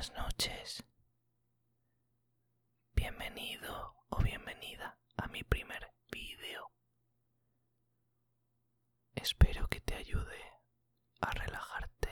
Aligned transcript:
Buenas 0.00 0.16
noches. 0.16 0.82
Bienvenido 2.94 3.96
o 4.08 4.22
bienvenida 4.22 4.98
a 5.18 5.26
mi 5.28 5.42
primer 5.42 5.92
vídeo. 6.10 6.72
Espero 9.14 9.68
que 9.68 9.82
te 9.82 9.96
ayude 9.96 10.42
a 11.20 11.30
relajarte, 11.32 12.08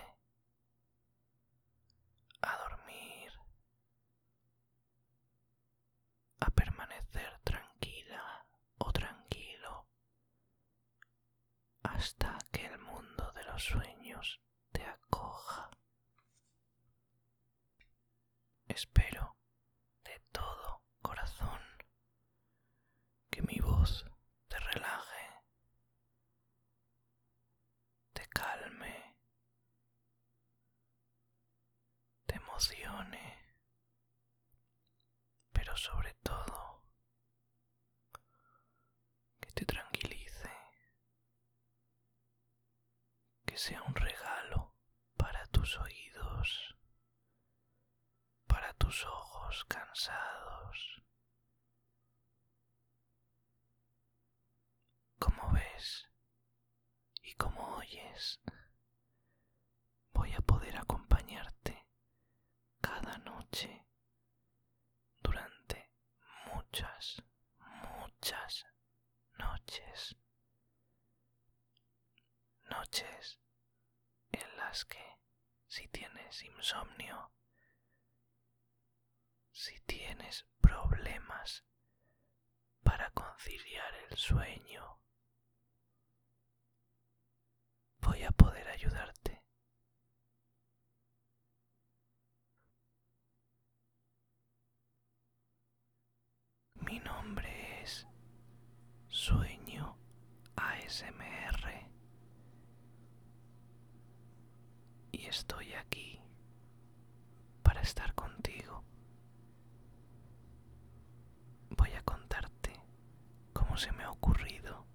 a 2.42 2.56
dormir, 2.58 3.32
a 6.40 6.50
permanecer 6.50 7.40
tranquila 7.42 8.46
o 8.76 8.92
tranquilo 8.92 9.88
hasta 11.84 12.36
que 12.52 12.66
el 12.66 12.78
mundo 12.80 13.32
de 13.32 13.44
los 13.44 13.64
sueños 13.64 14.42
te 14.72 14.84
acoja. 14.84 15.70
Espero 18.68 19.34
de 20.04 20.20
todo 20.30 20.82
corazón 21.02 21.58
te 24.48 24.58
relaje, 24.58 25.44
te 28.12 28.26
calme, 28.28 29.16
te 32.26 32.34
emocione, 32.36 33.54
pero 35.52 35.76
sobre 35.76 36.14
todo 36.24 36.82
que 39.40 39.52
te 39.52 39.64
tranquilice, 39.64 40.50
que 43.46 43.56
sea 43.56 43.82
un 43.84 43.94
regalo 43.94 44.74
para 45.16 45.46
tus 45.46 45.78
oídos, 45.78 46.76
para 48.48 48.72
tus 48.74 49.04
ojos 49.04 49.64
cansados. 49.66 51.02
Como 55.18 55.50
ves 55.52 56.08
y 57.22 57.34
como 57.34 57.76
oyes, 57.76 58.40
voy 60.12 60.32
a 60.32 60.40
poder 60.40 60.76
acompañarte 60.76 61.86
cada 62.80 63.18
noche 63.18 63.86
durante 65.20 65.90
muchas, 66.46 67.22
muchas 67.98 68.66
noches. 69.38 70.16
Noches 72.64 73.40
en 74.32 74.56
las 74.56 74.84
que 74.84 75.04
si 75.66 75.88
tienes 75.88 76.42
insomnio, 76.44 77.32
si 79.50 79.80
tienes 79.80 80.46
problemas 80.60 81.64
para 82.82 83.10
conciliar 83.10 83.94
el 84.10 84.16
sueño, 84.16 85.00
poder 88.32 88.68
ayudarte. 88.68 89.42
Mi 96.74 96.98
nombre 97.00 97.82
es 97.82 98.06
Sueño 99.08 99.96
ASMR 100.56 101.88
y 105.12 105.26
estoy 105.26 105.72
aquí 105.74 106.20
para 107.62 107.80
estar 107.82 108.14
contigo. 108.14 108.82
Voy 111.70 111.92
a 111.92 112.02
contarte 112.02 112.72
cómo 113.52 113.76
se 113.76 113.92
me 113.92 114.04
ha 114.04 114.10
ocurrido 114.10 114.86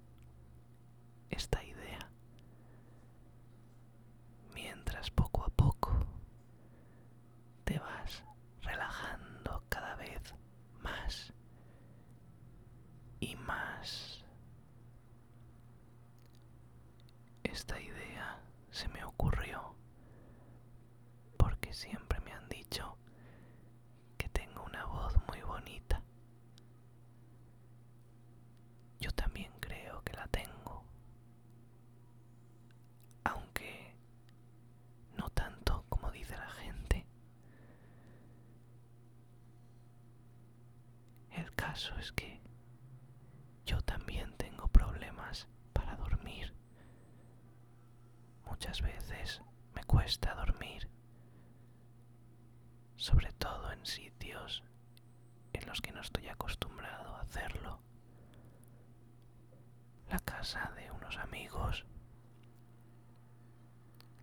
esta 1.30 1.64
idea 1.64 2.10
mientras 4.54 5.10
poco 5.12 5.44
a 5.44 5.50
poco 5.50 5.92
te 7.64 7.80
vas 7.80 8.24
relajando 8.62 9.64
cada 9.70 9.96
vez 9.96 10.34
más 10.82 11.34
y 13.20 13.36
más. 13.36 14.24
Esta 17.44 17.80
idea 17.80 18.42
se 18.72 18.88
me 18.90 19.04
ocurrió 19.04 19.76
porque 21.38 21.74
siempre 21.74 22.20
me 22.22 22.32
han 22.34 22.48
dicho 22.50 22.98
que 24.18 24.28
tengo 24.30 24.64
una 24.64 24.86
voz 24.86 25.16
muy 25.28 25.42
Yo 29.00 29.12
también 29.12 29.52
creo 29.60 30.02
que 30.04 30.14
la 30.14 30.28
tengo, 30.28 30.86
aunque 33.26 33.96
no 35.18 35.30
tanto 35.30 35.84
como 35.90 36.10
dice 36.12 36.38
la 36.38 36.50
gente. 36.50 37.06
El 41.32 41.54
caso 41.56 41.94
es 41.98 42.12
que 42.14 42.40
yo 43.66 43.82
también 43.82 44.34
tengo 44.38 44.68
problemas 44.70 45.48
para 45.74 45.96
dormir. 45.98 46.54
Muchas 48.46 48.82
veces 48.82 49.42
me 49.76 49.84
cuesta 49.84 50.34
dormir, 50.36 50.90
sobre 52.96 53.32
todo 53.34 53.72
en 53.72 53.86
sitios 53.86 54.64
en 55.54 55.66
los 55.68 55.82
que 55.82 55.92
no 55.92 55.93
estoy 56.04 56.28
acostumbrado 56.28 57.16
a 57.16 57.22
hacerlo. 57.22 57.80
La 60.10 60.20
casa 60.20 60.72
de 60.76 60.92
unos 60.92 61.18
amigos, 61.18 61.86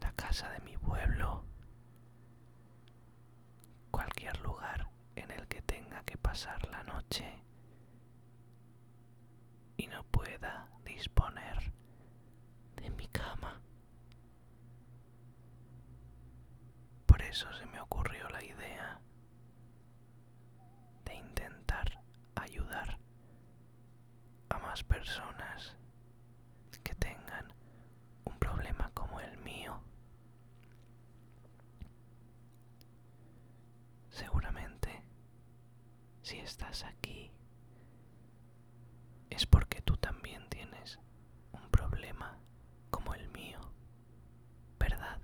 la 0.00 0.12
casa 0.12 0.50
de 0.50 0.60
mi 0.60 0.76
pueblo, 0.76 1.44
cualquier 3.90 4.38
lugar 4.40 4.88
en 5.16 5.30
el 5.30 5.48
que 5.48 5.62
tenga 5.62 6.02
que 6.04 6.16
pasar 6.16 6.68
la 6.70 6.82
noche 6.84 7.42
y 9.76 9.86
no 9.86 10.04
pueda 10.04 10.68
disponer 10.84 11.72
de 12.76 12.90
mi 12.90 13.06
cama. 13.08 13.60
Por 17.06 17.22
eso 17.22 17.52
se 17.54 17.66
me 17.66 17.80
ocurrió 17.80 18.28
la 18.28 18.44
idea 18.44 19.00
de 21.04 21.14
intentar 21.14 22.02
ayudar 22.36 22.98
a 24.48 24.58
más 24.58 24.82
personas 25.00 25.74
que 26.84 26.94
tengan 26.96 27.46
un 28.24 28.38
problema 28.38 28.90
como 28.92 29.18
el 29.20 29.34
mío. 29.38 29.80
Seguramente, 34.10 35.02
si 36.20 36.36
estás 36.38 36.84
aquí, 36.84 37.30
es 39.30 39.46
porque 39.46 39.80
tú 39.80 39.96
también 39.96 40.46
tienes 40.50 40.98
un 41.52 41.70
problema 41.70 42.38
como 42.90 43.14
el 43.14 43.26
mío, 43.30 43.60
¿verdad? 44.78 45.18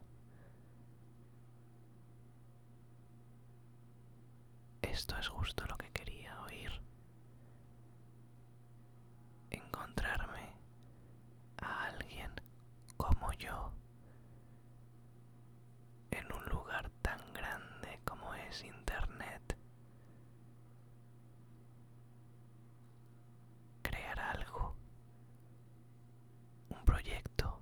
Esto 4.80 5.18
es 5.18 5.28
justo 5.28 5.66
lo 5.66 5.76
que 5.76 5.90
quería 5.90 6.40
oír. 6.42 6.70
Encontrarme 9.50 10.52
a 11.62 11.84
alguien 11.86 12.32
como 12.96 13.32
yo 13.46 13.72
en 16.10 16.26
un 16.32 16.44
lugar 16.46 16.90
tan 17.02 17.20
grande 17.32 18.00
como 18.04 18.34
es 18.34 18.64
Internet. 18.64 19.56
Crear 23.82 24.18
algo, 24.20 24.74
un 26.70 26.84
proyecto, 26.84 27.60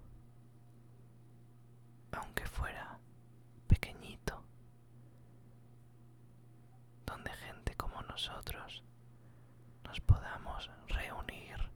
aunque 2.13 2.47
fuera 2.47 2.99
pequeñito, 3.69 4.43
donde 7.07 7.31
gente 7.33 7.75
como 7.77 8.01
nosotros 8.03 8.83
nos 9.85 10.01
podamos 10.01 10.71
reunir, 10.89 11.71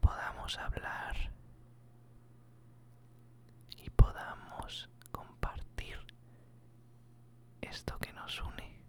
podamos 0.00 0.58
hablar 0.58 1.16
y 3.76 3.90
podamos 3.90 4.88
compartir 5.10 5.98
esto 7.60 7.98
que 7.98 8.12
nos 8.12 8.40
une, 8.40 8.80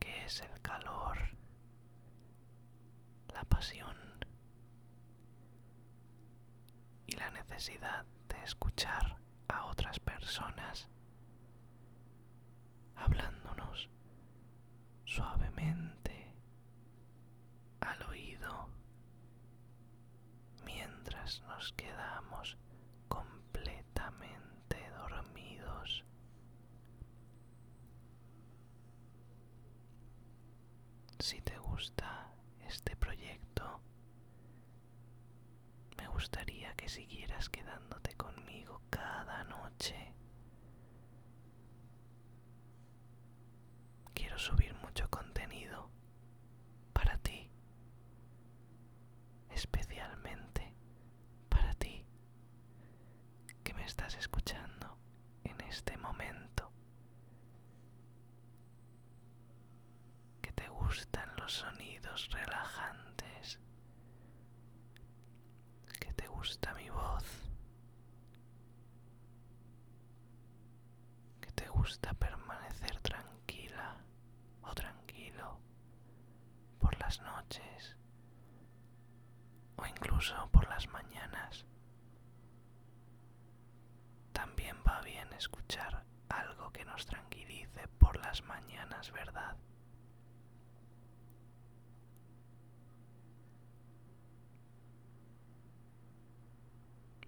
que 0.00 0.15
es 0.26 0.40
el 0.40 0.60
calor, 0.60 1.16
la 3.32 3.44
pasión 3.44 3.96
y 7.06 7.12
la 7.12 7.30
necesidad 7.30 8.04
de 8.28 8.42
escuchar 8.42 9.18
a 9.46 9.66
otras 9.66 10.00
personas, 10.00 10.88
hablándonos 12.96 13.88
suavemente 15.04 15.95
Si 31.28 31.40
te 31.40 31.58
gusta 31.58 32.32
este 32.68 32.94
proyecto, 32.94 33.80
me 35.96 36.06
gustaría 36.06 36.72
que 36.74 36.88
siguieras 36.88 37.48
quedándote 37.48 38.14
conmigo 38.14 38.80
cada 38.90 39.42
noche. 39.42 40.14
Quiero 44.14 44.38
subir 44.38 44.72
mucho 44.76 45.10
contenido 45.10 45.90
para 46.92 47.18
ti, 47.18 47.50
especialmente 49.50 50.76
para 51.48 51.74
ti 51.74 52.06
que 53.64 53.74
me 53.74 53.84
estás 53.84 54.14
escuchando 54.14 54.96
en 55.42 55.60
este 55.62 55.96
momento, 55.96 56.70
que 60.40 60.52
te 60.52 60.68
sonidos 61.52 62.28
relajantes, 62.30 63.60
que 66.00 66.12
te 66.14 66.26
gusta 66.28 66.74
mi 66.74 66.88
voz, 66.90 67.24
que 71.40 71.52
te 71.52 71.68
gusta 71.68 72.12
permanecer 72.14 73.00
tranquila 73.00 73.96
o 74.62 74.74
tranquilo 74.74 75.60
por 76.78 76.98
las 76.98 77.20
noches 77.20 77.96
o 79.76 79.86
incluso 79.86 80.48
por 80.50 80.68
las 80.68 80.88
mañanas. 80.88 81.66
También 84.32 84.76
va 84.86 85.00
bien 85.02 85.32
escuchar 85.34 86.04
algo 86.28 86.70
que 86.72 86.84
nos 86.84 87.06
tranquilice 87.06 87.88
por 87.98 88.16
las 88.18 88.42
mañanas, 88.42 89.10
¿verdad? 89.12 89.56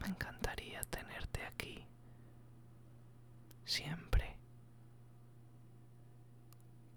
Me 0.09 0.13
encantaría 0.15 0.81
tenerte 0.85 1.45
aquí, 1.45 1.85
siempre, 3.67 4.39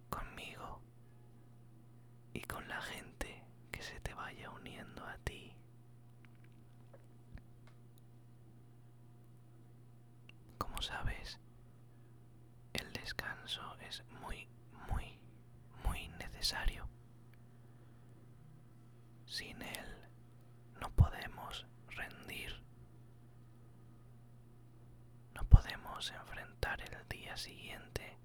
conmigo 0.10 0.82
y 2.34 2.40
con 2.42 2.66
la 2.70 2.80
gente 2.82 3.44
que 3.70 3.82
se 3.84 4.00
te 4.00 4.14
vaya 4.14 4.50
uniendo 4.52 5.06
a 5.06 5.18
ti. 5.18 5.54
Como 10.58 10.82
sabes, 10.82 11.38
el 12.72 12.94
descanso 12.94 13.76
es 13.82 14.04
muy, 14.22 14.48
muy, 14.88 15.20
muy 15.84 16.08
necesario. 16.18 16.88
Sin 19.26 19.62
él 19.62 20.10
no 20.80 20.90
podemos 20.92 21.66
rendir. 21.90 22.62
No 25.34 25.44
podemos 25.46 26.12
enfrentar 26.12 26.82
el 26.82 27.08
día 27.08 27.31
siguiente 27.42 28.18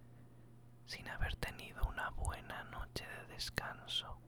sin 0.84 1.08
haber 1.08 1.34
tenido 1.36 1.82
una 1.88 2.10
buena 2.10 2.64
noche 2.64 3.06
de 3.06 3.34
descanso. 3.34 4.18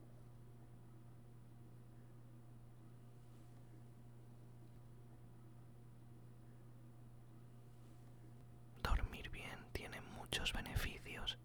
Dormir 8.82 9.28
bien 9.30 9.58
tiene 9.72 10.00
muchos 10.00 10.54
beneficios, 10.54 11.38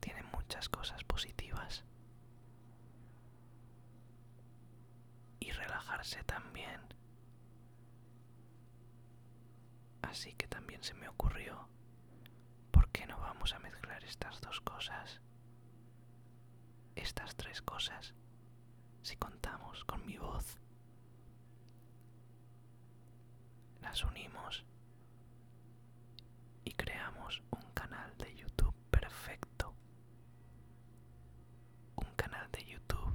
tiene 0.00 0.22
muchas 0.34 0.68
cosas 0.68 1.02
positivas 1.04 1.82
y 5.40 5.50
relajarse 5.52 6.22
también. 6.24 6.80
Así 10.16 10.32
que 10.32 10.46
también 10.48 10.82
se 10.82 10.94
me 10.94 11.08
ocurrió, 11.08 11.68
¿por 12.70 12.88
qué 12.88 13.06
no 13.06 13.18
vamos 13.20 13.52
a 13.52 13.58
mezclar 13.58 14.02
estas 14.02 14.40
dos 14.40 14.62
cosas? 14.62 15.20
Estas 16.94 17.36
tres 17.36 17.60
cosas, 17.60 18.14
si 19.02 19.14
contamos 19.16 19.84
con 19.84 20.06
mi 20.06 20.16
voz. 20.16 20.58
Las 23.82 24.02
unimos 24.04 24.64
y 26.64 26.72
creamos 26.72 27.42
un 27.50 27.70
canal 27.74 28.16
de 28.16 28.34
YouTube 28.36 28.74
perfecto. 28.90 29.74
Un 31.96 32.10
canal 32.16 32.50
de 32.52 32.64
YouTube 32.64 33.14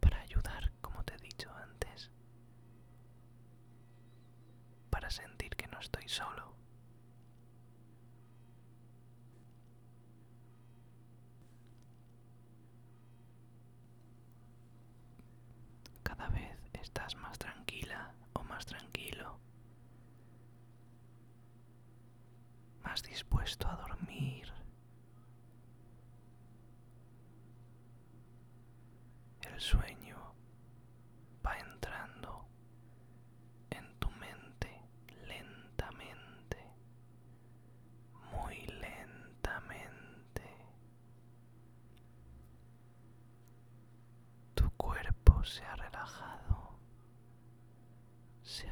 para 0.00 0.20
ayudar, 0.22 0.72
como 0.80 1.04
te 1.04 1.14
he 1.16 1.18
dicho 1.18 1.50
antes. 1.54 2.10
Para 4.90 5.10
sentir 5.10 5.54
que 5.56 5.66
no 5.68 5.78
estoy 5.78 6.08
solo. 6.08 6.54
Cada 16.02 16.28
vez 16.28 16.56
estás 16.86 17.16
más 17.16 17.36
tranquila 17.36 18.14
o 18.34 18.44
más 18.44 18.64
tranquilo. 18.64 19.38
Más 22.84 23.02
dispuesto 23.02 23.66
a 23.68 23.74
dormir. 23.76 24.46
El 29.42 29.60
sueño 29.60 30.34
va 31.44 31.58
entrando 31.58 32.46
en 33.70 33.98
tu 33.98 34.08
mente 34.12 34.70
lentamente, 35.26 36.58
muy 38.32 38.56
lentamente. 38.66 40.44
Tu 44.54 44.70
cuerpo 44.76 45.42
se 45.44 45.64
ha 45.64 45.74
relajado, 45.76 46.78
se 48.42 48.68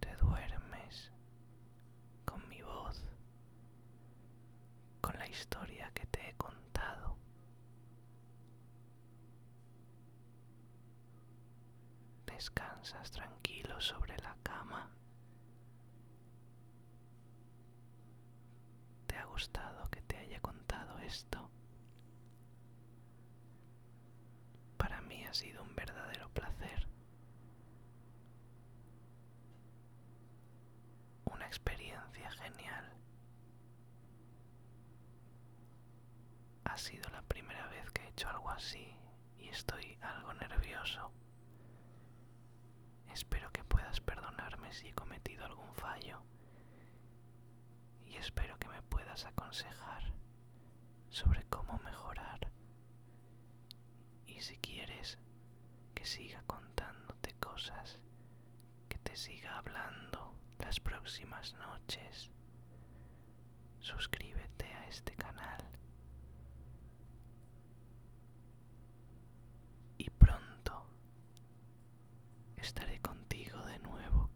Te 0.00 0.16
duermes 0.16 1.12
con 2.24 2.48
mi 2.48 2.62
voz, 2.62 3.04
con 5.02 5.18
la 5.18 5.28
historia 5.28 5.90
que 5.92 6.06
te 6.06 6.30
he 6.30 6.34
contado. 6.36 7.18
Descansas 12.24 13.10
tranquilo 13.10 13.78
sobre 13.82 14.16
la 14.18 14.34
cama. 14.42 14.90
¿Te 19.06 19.16
ha 19.16 19.24
gustado 19.26 19.90
que 19.90 20.00
te 20.02 20.16
haya 20.16 20.40
contado 20.40 20.98
esto? 21.00 21.50
Para 24.76 25.00
mí 25.02 25.24
ha 25.24 25.25
sido 25.36 25.62
un 25.62 25.74
verdadero 25.74 26.30
placer. 26.30 26.86
Una 31.26 31.46
experiencia 31.46 32.30
genial. 32.30 32.90
Ha 36.64 36.78
sido 36.78 37.10
la 37.10 37.20
primera 37.20 37.66
vez 37.68 37.90
que 37.90 38.02
he 38.02 38.08
hecho 38.08 38.30
algo 38.30 38.48
así 38.48 38.96
y 39.38 39.48
estoy 39.48 39.98
algo 40.00 40.32
nervioso. 40.32 41.12
Espero 43.12 43.52
que 43.52 43.62
puedas 43.64 44.00
perdonarme 44.00 44.72
si 44.72 44.88
he 44.88 44.94
cometido 44.94 45.44
algún 45.44 45.74
fallo 45.74 46.22
y 48.06 48.16
espero 48.16 48.58
que 48.58 48.68
me 48.68 48.80
puedas 48.84 49.26
aconsejar 49.26 50.14
sobre 51.10 51.44
cómo 51.50 51.78
mejorar. 51.80 51.95
siga 56.06 56.42
contándote 56.46 57.34
cosas, 57.40 57.98
que 58.88 58.96
te 58.98 59.16
siga 59.16 59.58
hablando 59.58 60.34
las 60.60 60.78
próximas 60.80 61.54
noches. 61.54 62.30
Suscríbete 63.80 64.66
a 64.66 64.86
este 64.88 65.14
canal 65.16 65.64
y 69.98 70.08
pronto 70.10 70.86
estaré 72.56 73.00
contigo 73.00 73.60
de 73.66 73.78
nuevo. 73.80 74.30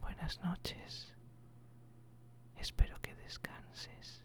Buenas 0.00 0.40
noches. 0.40 1.14
Espero 2.56 3.00
que 3.00 3.14
descanses. 3.14 4.23